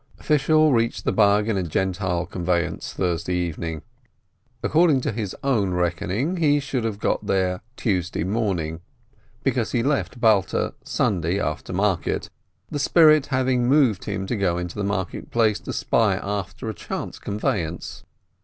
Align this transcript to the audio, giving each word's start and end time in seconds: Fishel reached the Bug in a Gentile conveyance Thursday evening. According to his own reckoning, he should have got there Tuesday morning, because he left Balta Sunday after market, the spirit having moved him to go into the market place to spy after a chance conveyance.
Fishel 0.19 0.73
reached 0.73 1.03
the 1.05 1.11
Bug 1.11 1.47
in 1.47 1.57
a 1.57 1.61
Gentile 1.61 2.25
conveyance 2.25 2.91
Thursday 2.91 3.35
evening. 3.35 3.83
According 4.63 5.01
to 5.01 5.11
his 5.11 5.35
own 5.43 5.75
reckoning, 5.75 6.37
he 6.37 6.59
should 6.59 6.83
have 6.85 6.97
got 6.97 7.27
there 7.27 7.61
Tuesday 7.77 8.23
morning, 8.23 8.81
because 9.43 9.73
he 9.73 9.83
left 9.83 10.19
Balta 10.19 10.73
Sunday 10.83 11.39
after 11.39 11.71
market, 11.71 12.31
the 12.71 12.79
spirit 12.79 13.27
having 13.27 13.67
moved 13.67 14.05
him 14.05 14.25
to 14.25 14.35
go 14.35 14.57
into 14.57 14.73
the 14.75 14.83
market 14.83 15.29
place 15.29 15.59
to 15.59 15.71
spy 15.71 16.15
after 16.15 16.67
a 16.67 16.73
chance 16.73 17.19
conveyance. 17.19 18.03